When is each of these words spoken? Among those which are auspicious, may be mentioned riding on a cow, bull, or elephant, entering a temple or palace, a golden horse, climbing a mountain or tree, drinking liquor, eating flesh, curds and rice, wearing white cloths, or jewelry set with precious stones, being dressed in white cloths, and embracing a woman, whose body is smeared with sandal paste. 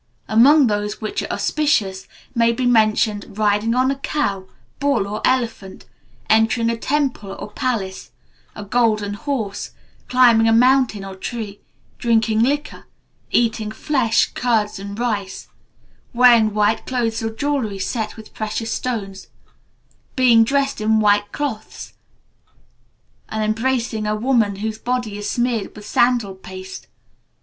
Among 0.27 0.65
those 0.65 0.99
which 0.99 1.21
are 1.21 1.29
auspicious, 1.31 2.07
may 2.33 2.51
be 2.53 2.65
mentioned 2.65 3.37
riding 3.37 3.75
on 3.75 3.91
a 3.91 3.99
cow, 3.99 4.47
bull, 4.79 5.05
or 5.07 5.21
elephant, 5.23 5.85
entering 6.27 6.71
a 6.71 6.75
temple 6.75 7.35
or 7.37 7.51
palace, 7.51 8.09
a 8.55 8.65
golden 8.65 9.13
horse, 9.13 9.73
climbing 10.09 10.47
a 10.47 10.51
mountain 10.53 11.05
or 11.05 11.15
tree, 11.15 11.59
drinking 11.99 12.39
liquor, 12.41 12.87
eating 13.29 13.69
flesh, 13.69 14.31
curds 14.31 14.79
and 14.79 14.97
rice, 14.97 15.49
wearing 16.13 16.51
white 16.55 16.87
cloths, 16.87 17.21
or 17.21 17.29
jewelry 17.29 17.77
set 17.77 18.17
with 18.17 18.33
precious 18.33 18.71
stones, 18.71 19.27
being 20.15 20.43
dressed 20.43 20.81
in 20.81 20.99
white 20.99 21.31
cloths, 21.31 21.93
and 23.29 23.43
embracing 23.43 24.07
a 24.07 24.15
woman, 24.15 24.55
whose 24.55 24.79
body 24.79 25.19
is 25.19 25.29
smeared 25.29 25.75
with 25.75 25.85
sandal 25.85 26.33
paste. 26.33 26.87